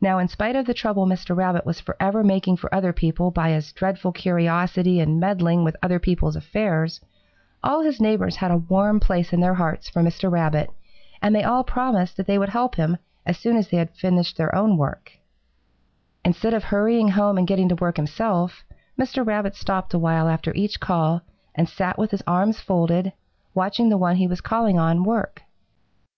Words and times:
Now, 0.00 0.16
in 0.18 0.28
spite 0.28 0.56
of 0.56 0.64
the 0.64 0.72
trouble 0.72 1.04
Mr. 1.04 1.36
Rabbit 1.36 1.66
was 1.66 1.78
forever 1.78 2.24
making 2.24 2.56
for 2.56 2.74
other 2.74 2.94
people 2.94 3.30
by 3.30 3.50
his 3.50 3.70
dreadful 3.70 4.10
curiosity 4.10 4.98
and 4.98 5.20
meddling 5.20 5.62
with 5.62 5.76
other 5.82 5.98
people's 5.98 6.36
affairs, 6.36 7.02
all 7.62 7.82
his 7.82 8.00
neighbors 8.00 8.36
had 8.36 8.50
a 8.50 8.56
warm 8.56 8.98
place 8.98 9.34
in 9.34 9.40
their 9.40 9.52
hearts 9.52 9.90
for 9.90 10.00
Mr. 10.00 10.30
Rabbit, 10.32 10.70
and 11.20 11.34
they 11.34 11.42
all 11.42 11.64
promised 11.64 12.16
that 12.16 12.26
they 12.26 12.38
would 12.38 12.48
help 12.48 12.76
him 12.76 12.96
as 13.26 13.36
soon 13.36 13.58
as 13.58 13.68
they 13.68 13.76
had 13.76 13.90
their 14.36 14.54
own 14.54 14.78
work 14.78 15.08
finished. 15.10 15.20
"Instead 16.24 16.54
of 16.54 16.64
hurrying 16.64 17.08
home 17.08 17.36
and 17.36 17.46
getting 17.46 17.68
to 17.68 17.74
work 17.76 17.98
himself, 17.98 18.64
Mr. 18.98 19.22
Rabbit 19.22 19.54
stopped 19.54 19.92
a 19.92 19.98
while 19.98 20.28
after 20.28 20.54
each 20.54 20.80
call 20.80 21.20
and 21.54 21.68
sat 21.68 21.98
with 21.98 22.10
his 22.10 22.22
arms 22.26 22.58
folded, 22.60 23.12
watching 23.52 23.90
the 23.90 23.98
one 23.98 24.16
he 24.16 24.26
was 24.26 24.40
calling 24.40 24.78
on 24.78 25.04
work. 25.04 25.42